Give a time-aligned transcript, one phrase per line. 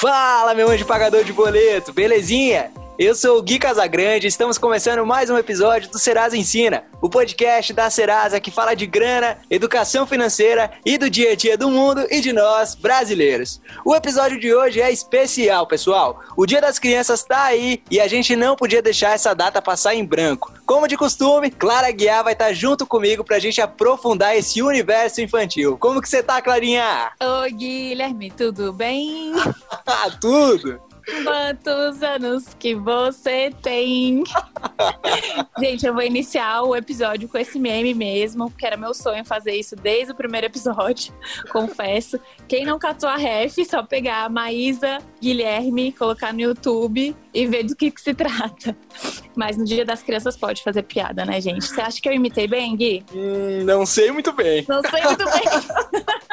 [0.00, 2.72] Fala, meu anjo pagador de boleto, belezinha?
[3.00, 7.08] Eu sou o Gui Casagrande e estamos começando mais um episódio do Serasa Ensina, o
[7.08, 11.70] podcast da Serasa que fala de grana, educação financeira e do dia a dia do
[11.70, 13.58] mundo e de nós, brasileiros.
[13.86, 16.20] O episódio de hoje é especial, pessoal.
[16.36, 19.94] O Dia das Crianças tá aí e a gente não podia deixar essa data passar
[19.94, 20.52] em branco.
[20.66, 25.78] Como de costume, Clara Guiar vai estar junto comigo pra gente aprofundar esse universo infantil.
[25.78, 27.12] Como que você tá, Clarinha?
[27.18, 29.32] Oi, Guilherme, tudo bem?
[30.20, 30.89] Tudo!
[31.24, 34.22] Quantos anos que você tem?
[35.58, 39.54] Gente, eu vou iniciar o episódio com esse meme mesmo, porque era meu sonho fazer
[39.54, 41.12] isso desde o primeiro episódio,
[41.50, 42.18] confesso.
[42.48, 47.64] Quem não catou a ref, só pegar a Maísa, Guilherme, colocar no YouTube e ver
[47.64, 48.76] do que, que se trata.
[49.36, 51.66] Mas no Dia das Crianças pode fazer piada, né, gente?
[51.66, 53.04] Você acha que eu imitei bem, Gui?
[53.14, 54.64] Hum, não sei muito bem.
[54.68, 56.04] Não sei muito bem.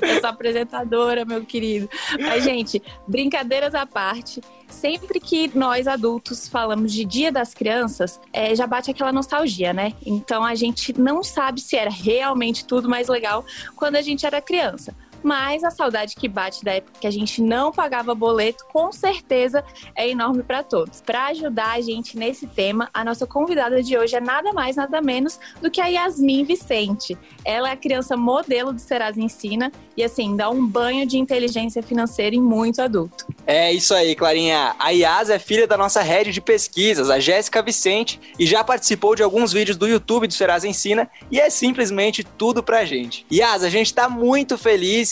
[0.00, 1.88] Eu sou apresentadora, meu querido.
[2.20, 8.54] Mas, gente, brincadeiras à parte, sempre que nós adultos falamos de Dia das Crianças, é,
[8.54, 9.92] já bate aquela nostalgia, né?
[10.04, 13.44] Então a gente não sabe se era realmente tudo mais legal
[13.76, 14.94] quando a gente era criança.
[15.22, 19.64] Mas a saudade que bate da época que a gente não pagava boleto, com certeza
[19.94, 21.00] é enorme para todos.
[21.00, 25.00] Para ajudar a gente nesse tema, a nossa convidada de hoje é nada mais, nada
[25.00, 27.16] menos do que a Yasmin Vicente.
[27.44, 31.82] Ela é a criança modelo do Serasa Ensina e, assim, dá um banho de inteligência
[31.82, 33.26] financeira em muito adulto.
[33.46, 34.74] É isso aí, Clarinha.
[34.78, 39.14] A Yas é filha da nossa rede de pesquisas, a Jéssica Vicente, e já participou
[39.14, 43.26] de alguns vídeos do YouTube do Serasa Ensina e é simplesmente tudo pra gente.
[43.32, 45.09] Yas, a gente tá muito feliz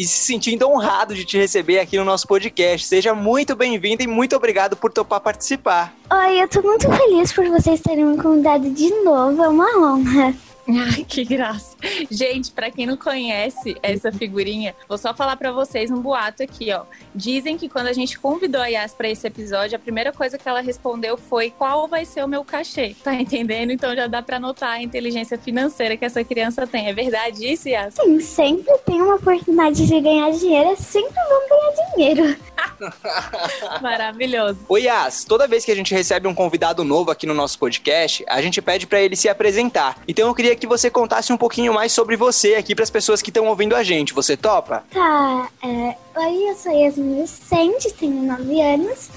[0.00, 2.86] e se sentindo honrado de te receber aqui no nosso podcast.
[2.86, 5.94] Seja muito bem-vindo e muito obrigado por topar participar.
[6.10, 10.34] Oi, eu tô muito feliz por vocês terem me convidado de novo, é uma honra.
[10.94, 11.76] Ai, que graça.
[12.10, 16.72] Gente, para quem não conhece essa figurinha, vou só falar para vocês um boato aqui,
[16.72, 16.84] ó.
[17.14, 20.48] Dizem que quando a gente convidou a Yas para esse episódio, a primeira coisa que
[20.48, 22.94] ela respondeu foi qual vai ser o meu cachê.
[23.02, 23.72] Tá entendendo?
[23.72, 26.88] Então já dá para notar a inteligência financeira que essa criança tem.
[26.88, 27.94] É verdade isso, Yas?
[27.94, 32.36] Sim, sempre tem uma oportunidade de ganhar dinheiro, é sempre vão ganhar dinheiro.
[33.82, 34.58] Maravilhoso.
[34.68, 38.24] Oi, Yas, toda vez que a gente recebe um convidado novo aqui no nosso podcast,
[38.28, 39.98] a gente pede para ele se apresentar.
[40.06, 43.20] Então eu queria que você contasse um pouquinho mais sobre você aqui para as pessoas
[43.20, 44.14] que estão ouvindo a gente.
[44.14, 44.84] Você topa?
[44.92, 49.08] Tá, é, oi, eu sou Yasmin Vicente, tenho 9 anos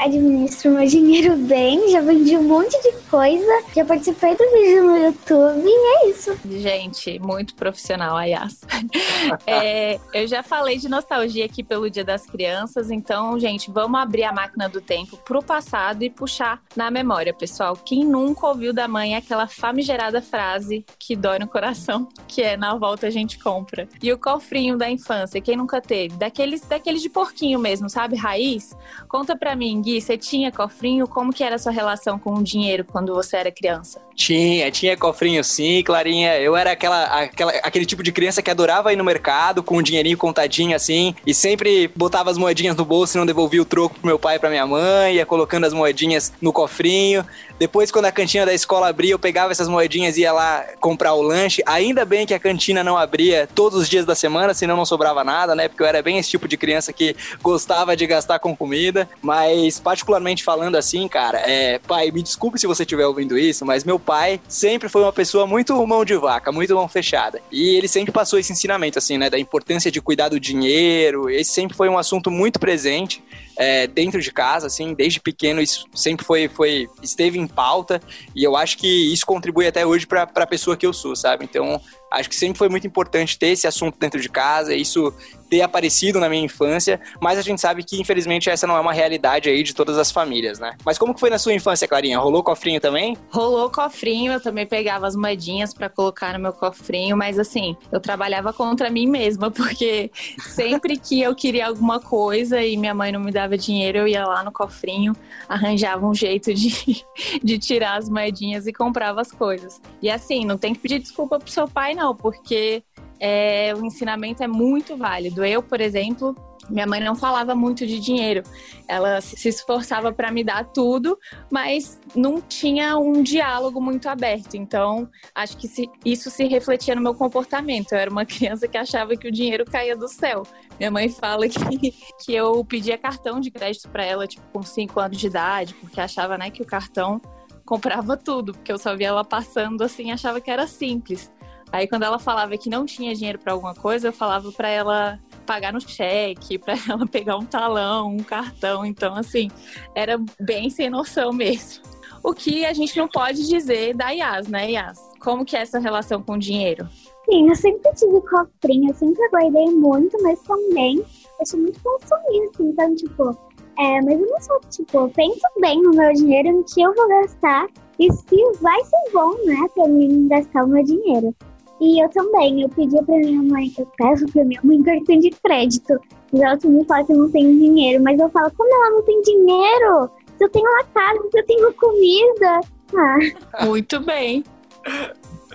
[0.00, 4.96] administro meu dinheiro bem, já vendi um monte de coisa, já participei do vídeo no
[4.96, 6.38] YouTube e é isso.
[6.48, 8.62] Gente, muito profissional, a Yas.
[9.46, 14.24] é, eu já falei de nostalgia aqui pelo Dia das Crianças, então, gente, vamos abrir
[14.24, 17.76] a máquina do tempo pro passado e puxar na memória, pessoal.
[17.76, 22.74] Quem nunca ouviu da mãe aquela famigerada frase que dói no coração, que é na
[22.74, 23.86] volta a gente compra.
[24.02, 26.16] E o cofrinho da infância, quem nunca teve?
[26.16, 28.16] Daqueles, daqueles de porquinho mesmo, sabe?
[28.16, 28.74] Raiz?
[29.08, 31.08] Conta pra mim, Gui, você tinha cofrinho?
[31.08, 34.02] Como que era a sua relação com o dinheiro quando você era criança?
[34.14, 36.38] Tinha, tinha cofrinho sim, Clarinha.
[36.38, 39.82] Eu era aquela, aquela, aquele tipo de criança que adorava ir no mercado com um
[39.82, 43.94] dinheirinho contadinho assim e sempre botava as moedinhas no bolso e não devolvia o troco
[43.94, 47.24] pro meu pai e pra minha mãe, ia colocando as moedinhas no cofrinho.
[47.60, 51.12] Depois, quando a cantina da escola abria, eu pegava essas moedinhas e ia lá comprar
[51.12, 51.62] o lanche.
[51.66, 55.22] Ainda bem que a cantina não abria todos os dias da semana, senão não sobrava
[55.22, 55.68] nada, né?
[55.68, 59.06] Porque eu era bem esse tipo de criança que gostava de gastar com comida.
[59.20, 63.84] Mas, particularmente falando assim, cara, é, pai, me desculpe se você estiver ouvindo isso, mas
[63.84, 67.40] meu pai sempre foi uma pessoa muito mão de vaca, muito mão fechada.
[67.50, 69.28] E ele sempre passou esse ensinamento, assim, né?
[69.28, 71.28] Da importância de cuidar do dinheiro.
[71.28, 73.22] Esse sempre foi um assunto muito presente
[73.56, 78.00] é, dentro de casa, assim, desde pequeno isso sempre foi, foi esteve em pauta
[78.34, 81.44] e eu acho que isso contribui até hoje para a pessoa que eu sou, sabe?
[81.44, 81.78] Então,
[82.10, 85.12] acho que sempre foi muito importante ter esse assunto dentro de casa, isso
[85.50, 88.92] ter aparecido na minha infância, mas a gente sabe que infelizmente essa não é uma
[88.92, 90.76] realidade aí de todas as famílias, né?
[90.86, 92.20] Mas como que foi na sua infância, Clarinha?
[92.20, 93.16] Rolou cofrinho também?
[93.30, 97.98] Rolou cofrinho, eu também pegava as moedinhas para colocar no meu cofrinho, mas assim, eu
[97.98, 103.20] trabalhava contra mim mesma, porque sempre que eu queria alguma coisa e minha mãe não
[103.20, 105.16] me dava dinheiro, eu ia lá no cofrinho,
[105.48, 107.04] arranjava um jeito de,
[107.42, 109.80] de tirar as moedinhas e comprava as coisas.
[110.00, 112.82] E assim, não tem que pedir desculpa pro seu pai, não, porque
[113.18, 115.44] é, o ensinamento é muito válido.
[115.44, 116.34] Eu, por exemplo,
[116.70, 118.42] minha mãe não falava muito de dinheiro.
[118.88, 121.18] Ela se esforçava para me dar tudo,
[121.50, 124.54] mas não tinha um diálogo muito aberto.
[124.54, 125.68] Então, acho que
[126.06, 127.92] isso se refletia no meu comportamento.
[127.92, 130.42] Eu era uma criança que achava que o dinheiro caía do céu.
[130.78, 131.92] Minha mãe fala que,
[132.24, 136.00] que eu pedia cartão de crédito para ela, tipo, com 5 anos de idade, porque
[136.00, 137.20] achava, né, que o cartão
[137.66, 141.30] comprava tudo, porque eu só via ela passando assim, achava que era simples.
[141.72, 145.20] Aí quando ela falava que não tinha dinheiro para alguma coisa, eu falava para ela
[145.46, 148.84] pagar no cheque, para ela pegar um talão, um cartão.
[148.84, 149.50] Então, assim,
[149.94, 151.82] era bem sem noção mesmo.
[152.22, 154.98] O que a gente não pode dizer da Yas, né, Yas?
[155.20, 156.86] Como que é essa relação com o dinheiro?
[157.24, 162.62] Sim, eu sempre tive cofrinho, eu sempre guardei muito, mas também eu sou muito consumista,
[162.62, 163.30] então, tipo,
[163.78, 167.08] é, mas eu não sou, tipo, penso bem no meu dinheiro, no que eu vou
[167.08, 167.66] gastar
[167.98, 171.34] e se vai ser bom, né, pra mim gastar o meu dinheiro.
[171.80, 175.30] E eu também, eu pedi pra minha mãe, eu peço pra minha mãe cartão de
[175.30, 175.98] crédito.
[176.32, 179.02] E ela me fala que eu não tenho dinheiro, mas eu falo, como ela não
[179.02, 180.10] tem dinheiro?
[180.36, 182.60] Se eu tenho uma casa, se eu tenho comida.
[182.94, 183.64] Ah.
[183.64, 184.44] Muito bem.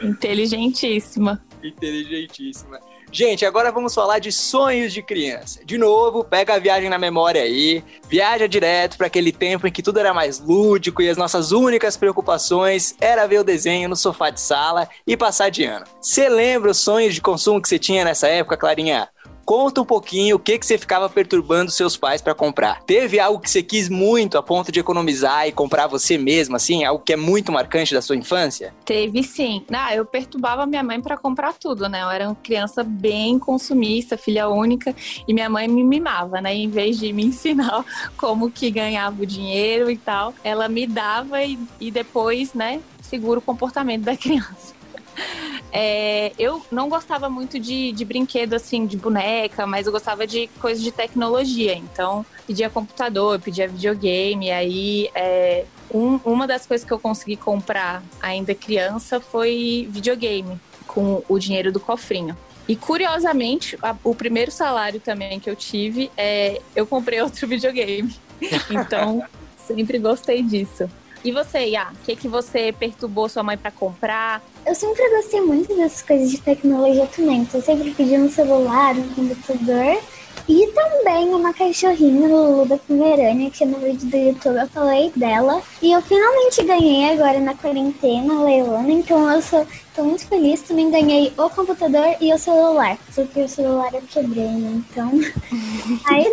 [0.01, 1.43] Inteligentíssima.
[1.63, 2.79] Inteligentíssima.
[3.11, 5.61] Gente, agora vamos falar de sonhos de criança.
[5.63, 9.83] De novo, pega a viagem na memória aí, viaja direto para aquele tempo em que
[9.83, 14.29] tudo era mais lúdico e as nossas únicas preocupações era ver o desenho no sofá
[14.29, 15.85] de sala e passar de ano.
[16.01, 19.09] Você lembra os sonhos de consumo que você tinha nessa época, Clarinha?
[19.45, 22.81] Conta um pouquinho o que, que você ficava perturbando seus pais para comprar.
[22.81, 26.83] Teve algo que você quis muito a ponto de economizar e comprar você mesma, assim?
[26.83, 28.73] Algo que é muito marcante da sua infância?
[28.83, 29.63] Teve sim.
[29.71, 32.01] Ah, eu perturbava minha mãe para comprar tudo, né?
[32.01, 34.95] Eu era uma criança bem consumista, filha única,
[35.27, 36.55] e minha mãe me mimava, né?
[36.55, 37.85] Em vez de me ensinar
[38.17, 43.37] como que ganhava o dinheiro e tal, ela me dava e, e depois, né, segura
[43.37, 44.73] o comportamento da criança.
[45.77, 50.47] É, eu não gostava muito de, de brinquedo assim, de boneca, mas eu gostava de
[50.61, 51.75] coisas de tecnologia.
[51.75, 54.45] Então, pedia computador, pedia videogame.
[54.45, 60.57] E aí, é, um, uma das coisas que eu consegui comprar ainda criança foi videogame,
[60.87, 62.37] com o dinheiro do cofrinho.
[62.67, 68.15] E curiosamente, a, o primeiro salário também que eu tive, é, eu comprei outro videogame.
[68.69, 69.23] Então,
[69.65, 70.89] sempre gostei disso.
[71.25, 74.43] E você, Iá, o que, que você perturbou sua mãe para comprar?
[74.63, 77.37] Eu sempre gostei muito dessas coisas de tecnologia também.
[77.37, 79.99] Então, eu sempre pedi um celular, um computador
[80.47, 85.63] e também uma cachorrinha Lulu da Pomerânia, que no vídeo do YouTube eu falei dela.
[85.81, 88.91] E eu finalmente ganhei agora na quarentena, Leilona.
[88.91, 90.61] Então eu sou tô muito feliz.
[90.61, 92.99] Também ganhei o computador e o celular.
[93.11, 94.83] Só que o celular eu quebrei, né?
[94.91, 95.11] Então.
[96.05, 96.31] Aí.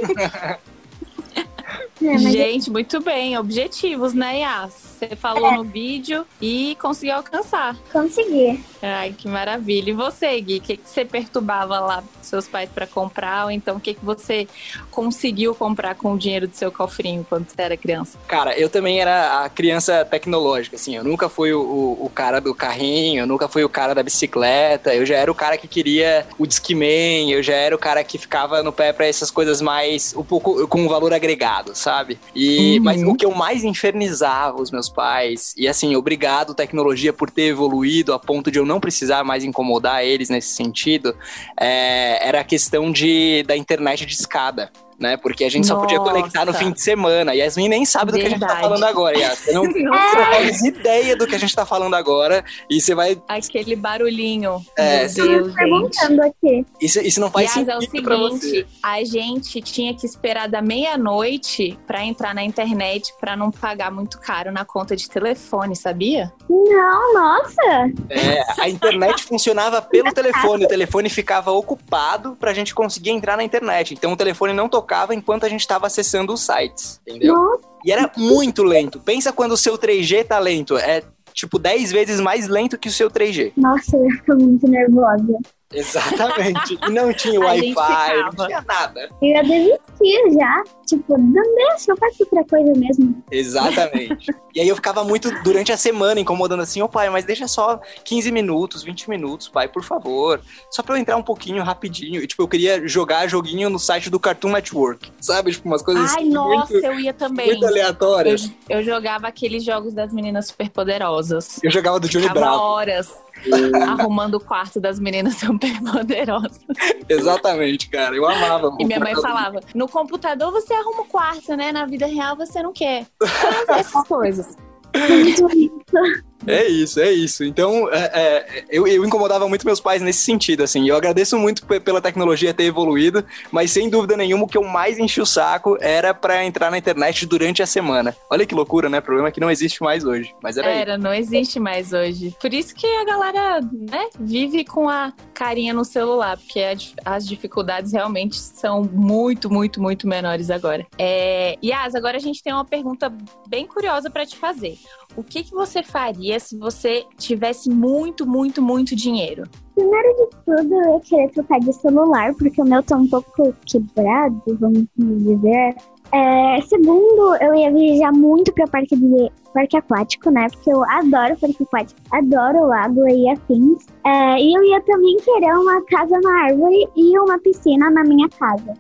[2.01, 3.37] É, Gente, muito bem.
[3.39, 4.92] Objetivos, né, Yas?
[5.03, 5.57] Você falou é.
[5.57, 7.77] no vídeo e conseguiu alcançar.
[7.93, 8.63] Consegui.
[8.81, 9.91] Ai, que maravilha.
[9.91, 13.47] E você, Gui, o que, que você perturbava lá seus pais para comprar?
[13.47, 14.47] Ou então o que, que você
[14.93, 18.17] conseguiu comprar com o dinheiro do seu cofrinho quando você era criança?
[18.29, 20.95] Cara, eu também era a criança tecnológica, assim.
[20.95, 24.05] Eu nunca fui o, o, o cara do carrinho, eu nunca fui o cara da
[24.05, 24.95] bicicleta.
[24.95, 28.19] Eu já era o cara que queria o Discman, eu já era o cara que
[28.19, 32.21] ficava no pé para essas coisas mais, um pouco com valor agregado, sabe?
[32.35, 32.85] E, uhum.
[32.85, 35.55] Mas o que eu mais infernizava os meus pais.
[35.57, 40.05] E assim, obrigado, tecnologia, por ter evoluído a ponto de eu não precisar mais incomodar
[40.05, 41.17] eles nesse sentido.
[41.59, 44.71] É, era a questão de, da internet de escada
[45.03, 45.17] né?
[45.17, 45.75] Porque a gente Nossa.
[45.75, 47.35] só podia conectar no fim de semana.
[47.35, 48.39] Yasmin nem sabe do Verdade.
[48.39, 49.53] que a gente tá falando agora, Yasmin.
[49.53, 52.45] Não, não faz ideia do que a gente tá falando agora.
[52.71, 53.21] E você vai.
[53.29, 54.65] Aquele barulhinho.
[54.79, 56.65] É, Meu Deus, perguntando aqui.
[56.81, 58.67] Isso, isso não faz Yas, sentido é o seguinte, pra você.
[58.83, 64.19] A gente tinha que esperar da meia-noite para entrar na internet para não pagar muito
[64.21, 66.33] caro na conta de telefone, sabia?
[66.49, 67.91] Não, nossa!
[68.09, 70.65] É, a internet funcionava pelo telefone.
[70.65, 73.95] O telefone ficava ocupado pra gente conseguir entrar na internet.
[73.95, 77.35] Então o telefone não tocava enquanto a gente estava acessando os sites, entendeu?
[77.35, 77.63] Nossa.
[77.85, 79.01] E era muito lento.
[79.01, 80.77] Pensa quando o seu 3G tá lento.
[80.77, 83.53] É tipo 10 vezes mais lento que o seu 3G.
[83.57, 85.39] Nossa, eu tô muito nervosa.
[85.73, 86.79] Exatamente.
[86.87, 89.09] E não tinha Wi-Fi, não tinha nada.
[89.21, 90.65] Eu ia desistir já.
[90.87, 93.23] Tipo, não deixa, eu faço outra coisa mesmo.
[93.31, 94.27] Exatamente.
[94.55, 97.49] e aí eu ficava muito durante a semana incomodando assim, ô oh, pai, mas deixa
[97.49, 100.41] só 15 minutos, 20 minutos, pai, por favor.
[100.71, 102.23] Só pra eu entrar um pouquinho rapidinho.
[102.23, 105.11] E tipo, eu queria jogar joguinho no site do Cartoon Network.
[105.21, 105.53] Sabe?
[105.53, 107.47] Tipo, umas coisas Ai, nossa, muito, eu ia também.
[107.47, 108.53] Muito aleatórias.
[108.69, 111.61] Eu, eu, jogava aqueles jogos das meninas superpoderosas.
[111.63, 112.61] Eu jogava do Johnny Bravo.
[112.61, 113.23] horas
[113.89, 116.61] arrumando o quarto das meninas super poderosas.
[117.09, 118.15] Exatamente, cara.
[118.15, 118.75] Eu amava.
[118.79, 121.73] E minha mãe falava: no computador você arruma o quarto, né?
[121.73, 123.07] Na vida real você não quer.
[123.69, 124.57] Essas coisas.
[126.47, 127.45] É isso, é isso.
[127.45, 130.89] Então, é, é, eu, eu incomodava muito meus pais nesse sentido, assim.
[130.89, 134.99] Eu agradeço muito pela tecnologia ter evoluído, mas sem dúvida nenhuma o que eu mais
[134.99, 138.17] enchi o saco era para entrar na internet durante a semana.
[138.31, 139.01] Olha que loucura, né?
[139.01, 140.35] Problema que não existe mais hoje.
[140.43, 142.35] Mas era Era, não existe mais hoje.
[142.41, 146.61] Por isso que a galera, né, vive com a carinha no celular, porque
[147.05, 150.87] as dificuldades realmente são muito, muito, muito menores agora.
[150.99, 151.57] É...
[151.63, 153.13] Yas, agora a gente tem uma pergunta
[153.49, 154.79] bem curiosa para te fazer.
[155.17, 159.45] O que, que você faria se você tivesse muito, muito, muito dinheiro?
[159.75, 164.43] Primeiro de tudo, eu queria trocar de celular, porque o meu tá um pouco quebrado,
[164.59, 165.77] vamos dizer.
[166.13, 170.47] É, segundo, eu ia viajar muito para parque de parque aquático, né?
[170.51, 173.87] Porque eu adoro parque aquático, adoro lago e afins.
[174.05, 178.29] É, e eu ia também querer uma casa na árvore e uma piscina na minha
[178.31, 178.75] casa.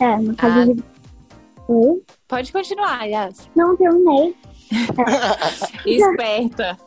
[0.00, 0.64] É, no caso ah.
[0.64, 0.84] de.
[1.68, 2.02] Oi?
[2.28, 3.48] Pode continuar, Yas.
[3.54, 4.34] Não terminei.
[4.72, 5.88] É.
[5.88, 6.78] Esperta.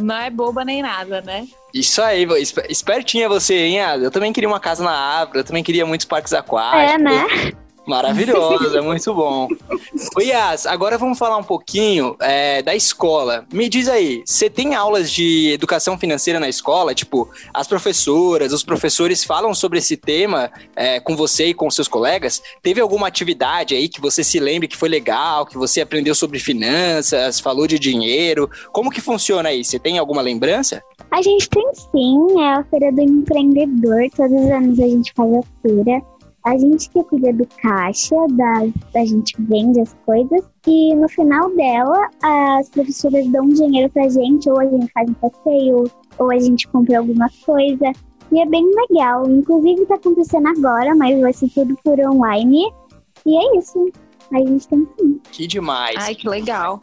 [0.00, 1.46] Não é boba nem nada, né?
[1.72, 2.26] Isso aí,
[2.68, 3.78] espertinha você, hein?
[4.02, 6.94] Eu também queria uma casa na árvore, eu também queria muitos parques aquáticos.
[6.94, 7.52] É, né?
[7.90, 9.48] Maravilhoso, é muito bom.
[10.16, 13.44] O Yas, agora vamos falar um pouquinho é, da escola.
[13.52, 16.94] Me diz aí, você tem aulas de educação financeira na escola?
[16.94, 21.88] Tipo, as professoras, os professores falam sobre esse tema é, com você e com seus
[21.88, 22.40] colegas?
[22.62, 26.38] Teve alguma atividade aí que você se lembre que foi legal, que você aprendeu sobre
[26.38, 28.48] finanças, falou de dinheiro?
[28.72, 29.64] Como que funciona aí?
[29.64, 30.80] Você tem alguma lembrança?
[31.10, 34.08] A gente tem sim, é a Feira do Empreendedor.
[34.16, 36.00] Todos os anos a gente faz a feira.
[36.44, 41.54] A gente que cuida do caixa, da, a gente vende as coisas e no final
[41.54, 46.38] dela as professoras dão dinheiro pra gente, ou a gente faz um passeio, ou a
[46.38, 47.92] gente compra alguma coisa.
[48.32, 49.28] E é bem legal.
[49.28, 52.72] Inclusive tá acontecendo agora, mas vai ser tudo por online.
[53.26, 53.90] E é isso.
[54.32, 55.20] A gente tem sim.
[55.30, 55.96] Que demais.
[55.98, 56.80] Ai, que legal.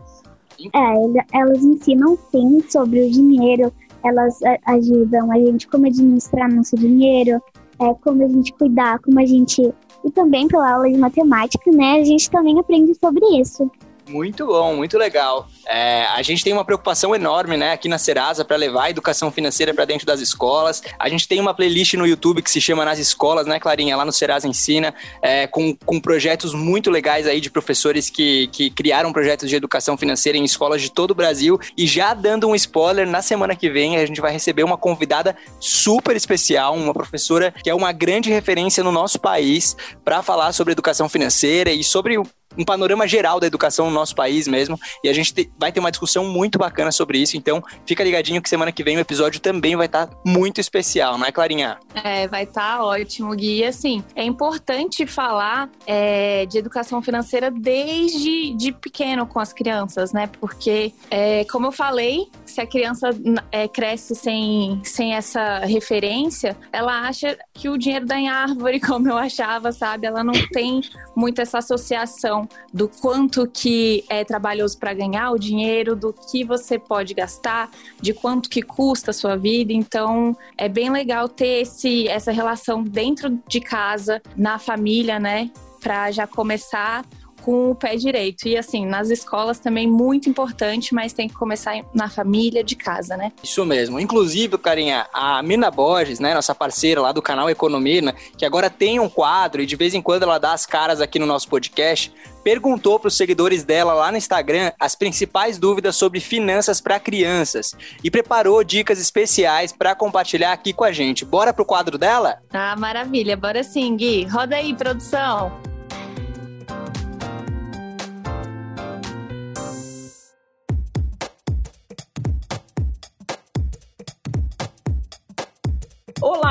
[0.74, 3.72] É, elas ensinam sim sobre o dinheiro,
[4.04, 7.40] elas ajudam a gente como administrar nosso dinheiro,
[7.80, 9.62] é, como a gente cuidar, como a gente.
[10.04, 12.00] E também pela aula de matemática, né?
[12.00, 13.70] A gente também aprende sobre isso.
[14.08, 15.48] Muito bom, muito legal.
[15.68, 19.30] É, a gente tem uma preocupação enorme, né, aqui na Serasa para levar a educação
[19.32, 20.82] financeira para dentro das escolas.
[20.98, 23.98] A gente tem uma playlist no YouTube que se chama Nas Escolas, né, Clarinha?
[23.98, 28.70] Lá no Serasa Ensina, é, com, com projetos muito legais aí de professores que, que
[28.70, 31.60] criaram projetos de educação financeira em escolas de todo o Brasil.
[31.78, 35.36] E já dando um spoiler, na semana que vem a gente vai receber uma convidada
[35.60, 40.72] super especial, uma professora que é uma grande referência no nosso país para falar sobre
[40.72, 42.18] educação financeira e sobre
[42.58, 44.80] um panorama geral da educação no nosso país mesmo.
[45.04, 47.38] E a gente te, vai ter uma discussão muito bacana sobre isso.
[47.38, 51.18] Então, fica ligadinho que semana que vem o episódio também vai estar tá muito especial,
[51.18, 51.78] não é, Clarinha?
[51.94, 53.60] É, vai estar tá ótimo, Gui.
[53.60, 60.12] E assim, é importante falar é, de educação financeira desde de pequeno com as crianças,
[60.12, 60.28] né?
[60.40, 63.10] Porque, é, como eu falei, se a criança
[63.52, 69.10] é, cresce sem, sem essa referência, ela acha que o dinheiro dá em árvore, como
[69.10, 70.08] eu achava, sabe?
[70.08, 70.82] Ela não tem
[71.16, 76.78] muito essa associação do quanto que é trabalhoso para ganhar o dinheiro, do que você
[76.78, 77.70] pode gastar,
[78.02, 79.74] de quanto que custa a sua vida.
[79.74, 85.50] Então, é bem legal ter esse, essa relação dentro de casa, na família, né?
[85.80, 87.06] Para já começar
[87.48, 88.46] com o pé direito.
[88.46, 93.16] E assim, nas escolas também muito importante, mas tem que começar na família de casa,
[93.16, 93.32] né?
[93.42, 94.02] Isso mesmo.
[94.02, 98.70] Inclusive, carinha, a Mina Borges, né, nossa parceira lá do canal Economia, né, que agora
[98.70, 101.48] tem um quadro e de vez em quando ela dá as caras aqui no nosso
[101.48, 102.12] podcast,
[102.44, 107.72] perguntou para os seguidores dela lá no Instagram as principais dúvidas sobre finanças para crianças
[108.04, 111.24] e preparou dicas especiais para compartilhar aqui com a gente.
[111.24, 112.40] Bora pro quadro dela?
[112.52, 113.38] Ah, maravilha.
[113.38, 114.26] Bora sim, Gui.
[114.26, 115.77] Roda aí, produção.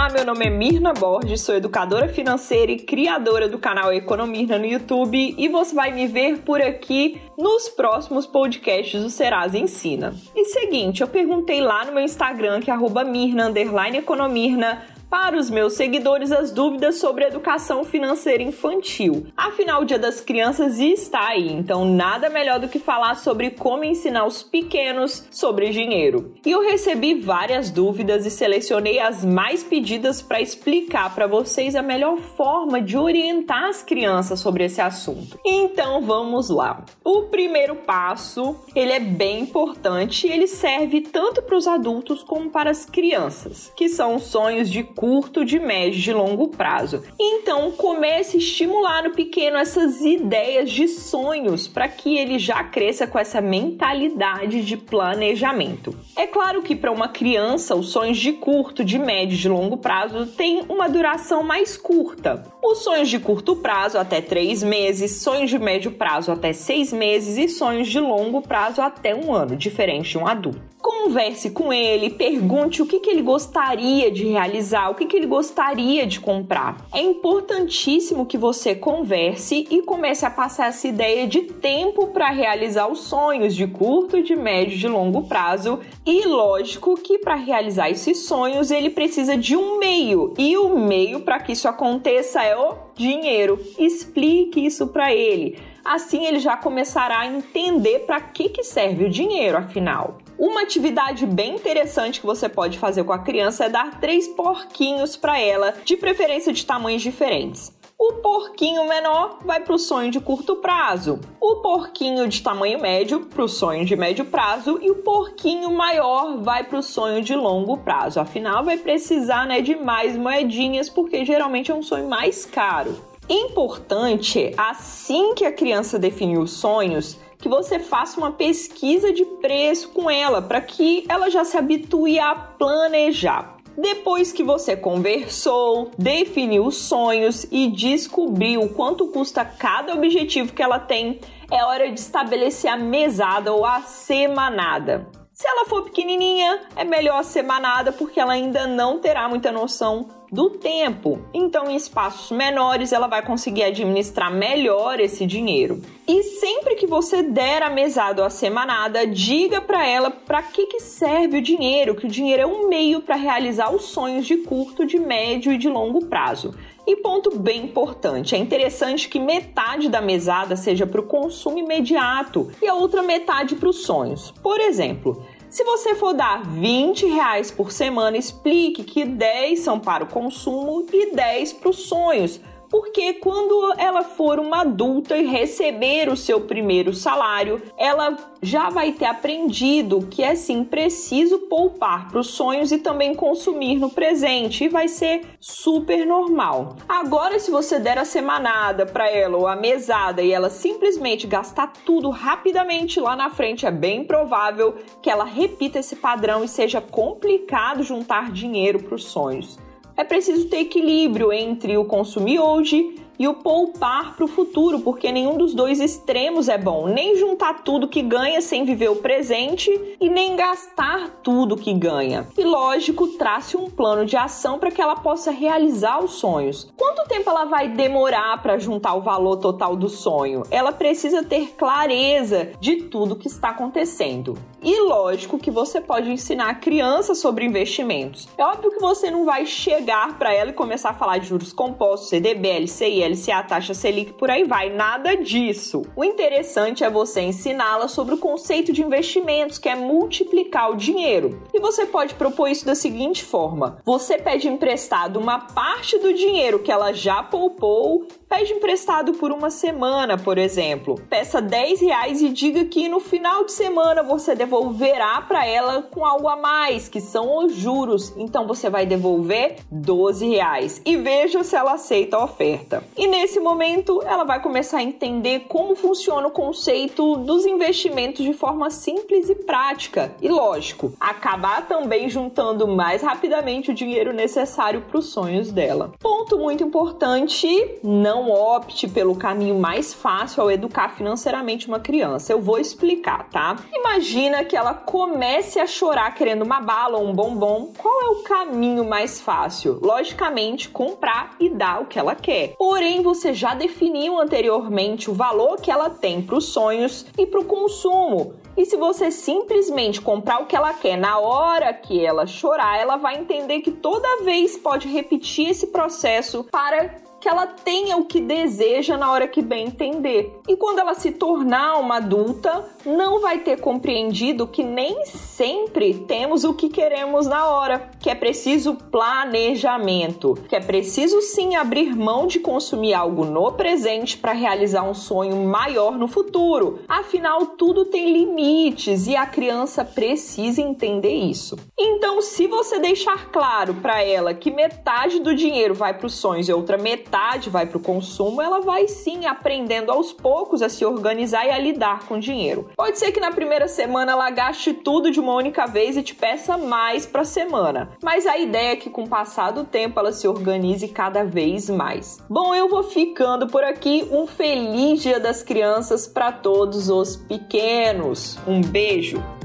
[0.07, 4.65] Olá, meu nome é Mirna Borges, sou educadora financeira e criadora do canal Economirna no
[4.65, 10.15] YouTube e você vai me ver por aqui nos próximos podcasts do Serasa Ensina.
[10.33, 13.53] E seguinte, eu perguntei lá no meu Instagram, que é arroba Mirna,
[13.97, 19.27] Economirna, para os meus seguidores as dúvidas sobre educação financeira infantil.
[19.37, 23.85] Afinal, o Dia das Crianças está aí, então nada melhor do que falar sobre como
[23.85, 26.35] ensinar os pequenos sobre dinheiro.
[26.45, 31.83] E eu recebi várias dúvidas e selecionei as mais pedidas para explicar para vocês a
[31.83, 35.39] melhor forma de orientar as crianças sobre esse assunto.
[35.45, 36.85] Então vamos lá.
[37.05, 42.71] O primeiro passo, ele é bem importante ele serve tanto para os adultos como para
[42.71, 47.05] as crianças, que são os sonhos de curto, de médio, de longo prazo.
[47.21, 53.07] Então, comece a estimular no pequeno essas ideias de sonhos para que ele já cresça
[53.07, 55.95] com essa mentalidade de planejamento.
[56.17, 60.27] É claro que para uma criança, os sonhos de curto, de médio, de longo prazo
[60.27, 62.43] têm uma duração mais curta.
[62.63, 67.37] Os sonhos de curto prazo até três meses, sonhos de médio prazo até seis meses
[67.37, 70.76] e sonhos de longo prazo até um ano, diferente de um adulto.
[70.87, 75.27] Converse com ele, pergunte o que, que ele gostaria de realizar, o que, que ele
[75.27, 76.77] gostaria de comprar.
[76.95, 82.87] É importantíssimo que você converse e comece a passar essa ideia de tempo para realizar
[82.87, 85.81] os sonhos de curto, de médio e de longo prazo.
[86.07, 91.23] E lógico que para realizar esses sonhos ele precisa de um meio, e o meio
[91.23, 93.59] para que isso aconteça é o dinheiro.
[93.77, 95.59] Explique isso para ele.
[95.85, 100.19] Assim ele já começará a entender para que, que serve o dinheiro, afinal.
[100.39, 105.17] Uma atividade bem interessante que você pode fazer com a criança é dar três porquinhos
[105.17, 107.73] para ela, de preferência de tamanhos diferentes.
[107.99, 113.21] O porquinho menor vai para o sonho de curto prazo, o porquinho de tamanho médio
[113.21, 117.35] para o sonho de médio prazo e o porquinho maior vai para o sonho de
[117.35, 118.21] longo prazo.
[118.21, 122.95] Afinal, vai precisar né, de mais moedinhas porque geralmente é um sonho mais caro.
[123.29, 129.91] Importante, assim que a criança definir os sonhos, que você faça uma pesquisa de preço
[129.91, 133.57] com ela, para que ela já se habitue a planejar.
[133.77, 140.79] Depois que você conversou, definiu os sonhos e descobriu quanto custa cada objetivo que ela
[140.79, 145.07] tem, é hora de estabelecer a mesada ou a semanada.
[145.33, 150.09] Se ela for pequenininha, é melhor a semanada porque ela ainda não terá muita noção
[150.31, 151.21] do tempo.
[151.33, 155.81] Então, em espaços menores, ela vai conseguir administrar melhor esse dinheiro.
[156.07, 160.67] E sempre que você der a mesada ou a semanada, diga para ela para que,
[160.67, 164.37] que serve o dinheiro, que o dinheiro é um meio para realizar os sonhos de
[164.39, 166.55] curto, de médio e de longo prazo.
[166.87, 172.49] E ponto bem importante, é interessante que metade da mesada seja para o consumo imediato
[172.63, 174.33] e a outra metade para os sonhos.
[174.41, 180.05] Por exemplo, se você for dar 20 reais por semana, explique que 10 são para
[180.05, 182.39] o consumo e 10 para os sonhos
[182.71, 188.93] porque quando ela for uma adulta e receber o seu primeiro salário, ela já vai
[188.93, 194.65] ter aprendido que é sim preciso poupar para os sonhos e também consumir no presente
[194.65, 196.77] e vai ser super normal.
[196.89, 201.73] Agora, se você der a semanada para ela ou a mesada e ela simplesmente gastar
[201.85, 206.81] tudo rapidamente lá na frente, é bem provável que ela repita esse padrão e seja
[206.81, 209.66] complicado juntar dinheiro para os sonhos
[209.97, 215.11] é preciso ter equilíbrio entre o consumir hoje e o poupar para o futuro, porque
[215.11, 216.87] nenhum dos dois extremos é bom.
[216.87, 222.27] Nem juntar tudo que ganha sem viver o presente e nem gastar tudo que ganha.
[222.37, 226.73] E lógico, trace um plano de ação para que ela possa realizar os sonhos.
[226.77, 230.43] Quanto tempo ela vai demorar para juntar o valor total do sonho?
[230.51, 234.37] Ela precisa ter clareza de tudo que está acontecendo.
[234.63, 238.29] E lógico que você pode ensinar a criança sobre investimentos.
[238.37, 241.53] É óbvio que você não vai chegar para ela e começar a falar de juros
[241.53, 244.71] compostos, CDB, LCI, LCA, taxa Selic, por aí vai.
[244.71, 245.83] Nada disso.
[245.95, 251.43] O interessante é você ensiná-la sobre o conceito de investimentos, que é multiplicar o dinheiro.
[251.53, 256.59] E você pode propor isso da seguinte forma: você pede emprestado uma parte do dinheiro
[256.59, 261.01] que ela já poupou Pede emprestado por uma semana, por exemplo.
[261.09, 266.05] Peça 10 reais e diga que no final de semana você devolverá para ela com
[266.05, 268.13] algo a mais, que são os juros.
[268.17, 272.83] Então você vai devolver 12 reais e veja se ela aceita a oferta.
[272.97, 278.33] E nesse momento ela vai começar a entender como funciona o conceito dos investimentos de
[278.33, 280.15] forma simples e prática.
[280.21, 285.93] E lógico, acabar também juntando mais rapidamente o dinheiro necessário para os sonhos dela.
[286.01, 292.33] Ponto muito importante: não não opte pelo caminho mais fácil ao educar financeiramente uma criança.
[292.33, 293.57] Eu vou explicar, tá?
[293.73, 297.73] Imagina que ela comece a chorar querendo uma bala ou um bombom.
[297.77, 299.79] Qual é o caminho mais fácil?
[299.83, 302.55] Logicamente, comprar e dar o que ela quer.
[302.57, 307.41] Porém, você já definiu anteriormente o valor que ela tem para os sonhos e para
[307.41, 308.35] o consumo.
[308.57, 312.97] E se você simplesmente comprar o que ela quer na hora que ela chorar, ela
[312.97, 318.21] vai entender que toda vez pode repetir esse processo para que ela tenha o que
[318.21, 320.39] deseja na hora que bem entender.
[320.47, 326.45] E quando ela se tornar uma adulta, não vai ter compreendido que nem sempre temos
[326.45, 332.29] o que queremos na hora, que é preciso planejamento, que é preciso sim abrir mão
[332.29, 336.79] de consumir algo no presente para realizar um sonho maior no futuro.
[336.87, 341.59] Afinal, tudo tem limites e a criança precisa entender isso.
[341.77, 346.49] Então, se você deixar claro para ela que metade do dinheiro vai para os sonhos
[346.49, 350.69] e outra metade metade vai para o consumo, ela vai sim aprendendo aos poucos a
[350.69, 352.69] se organizar e a lidar com dinheiro.
[352.77, 356.15] Pode ser que na primeira semana ela gaste tudo de uma única vez e te
[356.15, 359.99] peça mais para a semana, mas a ideia é que com o passar do tempo
[359.99, 362.19] ela se organize cada vez mais.
[362.29, 364.07] Bom, eu vou ficando por aqui.
[364.13, 368.39] Um feliz Dia das Crianças para todos os pequenos.
[368.47, 369.36] Um beijo.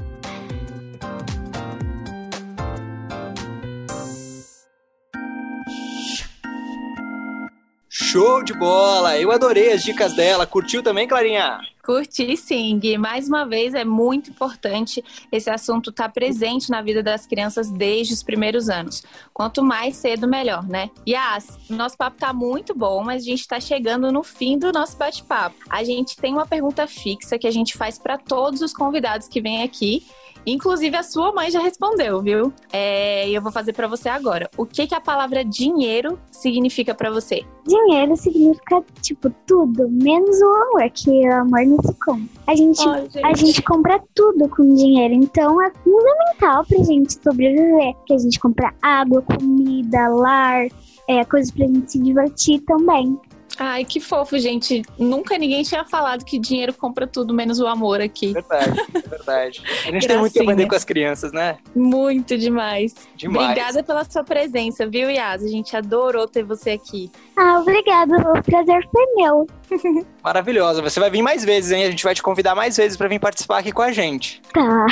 [7.94, 9.18] Show de bola!
[9.18, 10.46] Eu adorei as dicas dela.
[10.46, 11.60] Curtiu também, Clarinha?
[11.84, 12.96] Curti sim, Gui.
[12.96, 17.70] Mais uma vez, é muito importante esse assunto estar tá presente na vida das crianças
[17.70, 19.02] desde os primeiros anos.
[19.34, 20.88] Quanto mais cedo, melhor, né?
[21.06, 24.96] Yas, nosso papo tá muito bom, mas a gente está chegando no fim do nosso
[24.96, 25.56] bate-papo.
[25.68, 29.42] A gente tem uma pergunta fixa que a gente faz para todos os convidados que
[29.42, 30.06] vêm aqui
[30.46, 32.52] Inclusive, a sua mãe já respondeu, viu?
[32.72, 34.50] É, e eu vou fazer para você agora.
[34.56, 37.42] O que, que a palavra dinheiro significa para você?
[37.66, 42.42] Dinheiro significa, tipo, tudo, menos o amor, que o amor não se compra.
[42.46, 43.24] A gente, oh, gente.
[43.24, 47.94] a gente compra tudo com dinheiro, então é fundamental pra gente sobreviver.
[48.06, 50.66] Que a gente compra água, comida, lar,
[51.08, 53.18] é, coisas pra gente se divertir também.
[53.58, 54.82] Ai, que fofo, gente.
[54.98, 58.32] Nunca ninguém tinha falado que dinheiro compra tudo menos o amor aqui.
[58.32, 59.62] Verdade, verdade.
[59.86, 61.58] A gente tem muito que aprender com as crianças, né?
[61.74, 62.94] Muito demais.
[63.16, 63.50] Demais.
[63.50, 65.42] Obrigada pela sua presença, viu, Yas?
[65.42, 67.10] A gente adorou ter você aqui.
[67.36, 68.16] Ah, obrigada.
[68.16, 69.46] O prazer foi meu.
[70.22, 70.82] Maravilhosa.
[70.82, 71.84] Você vai vir mais vezes, hein?
[71.84, 74.40] A gente vai te convidar mais vezes para vir participar aqui com a gente.
[74.52, 74.86] Tá.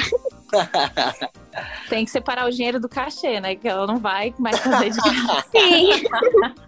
[1.89, 3.55] Tem que separar o dinheiro do cachê, né?
[3.55, 5.49] Que ela não vai mais fazer de graça.
[5.51, 6.05] Sim.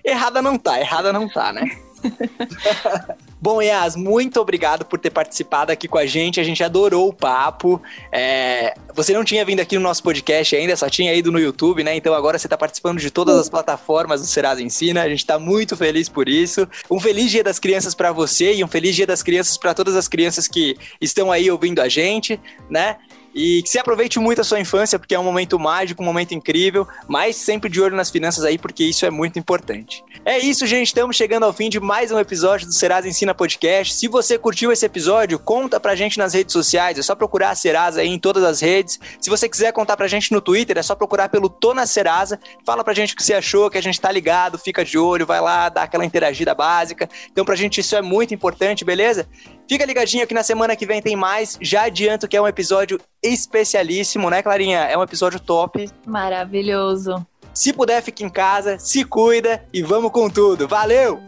[0.04, 1.64] errada não tá, errada não tá, né?
[3.40, 6.38] Bom, Yas, muito obrigado por ter participado aqui com a gente.
[6.38, 7.82] A gente adorou o papo.
[8.12, 8.74] É...
[8.94, 11.96] Você não tinha vindo aqui no nosso podcast ainda, só tinha ido no YouTube, né?
[11.96, 15.02] Então agora você está participando de todas as plataformas do Serasa Ensina.
[15.02, 16.68] A gente está muito feliz por isso.
[16.90, 19.96] Um feliz Dia das Crianças para você e um feliz Dia das Crianças para todas
[19.96, 22.38] as crianças que estão aí ouvindo a gente,
[22.70, 22.96] né?
[23.34, 26.34] E que se aproveite muito a sua infância, porque é um momento mágico, um momento
[26.34, 30.04] incrível, mas sempre de olho nas finanças aí, porque isso é muito importante.
[30.24, 30.88] É isso, gente.
[30.88, 33.94] Estamos chegando ao fim de mais um episódio do Serasa Ensina Podcast.
[33.94, 36.98] Se você curtiu esse episódio, conta pra gente nas redes sociais.
[36.98, 39.00] É só procurar a Serasa aí em todas as redes.
[39.20, 42.38] Se você quiser contar pra gente no Twitter, é só procurar pelo Tona Serasa.
[42.64, 45.26] Fala pra gente o que você achou, que a gente tá ligado, fica de olho,
[45.26, 47.08] vai lá, dá aquela interagida básica.
[47.30, 49.26] Então, pra gente isso é muito importante, beleza?
[49.68, 51.56] Fica ligadinho que na semana que vem tem mais.
[51.60, 54.80] Já adianto que é um episódio especialíssimo, né, Clarinha?
[54.80, 55.88] É um episódio top.
[56.06, 57.24] Maravilhoso.
[57.54, 60.66] Se puder, fique em casa, se cuida e vamos com tudo.
[60.66, 61.20] Valeu!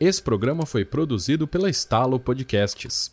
[0.00, 3.12] Esse programa foi produzido pela Estalo Podcasts.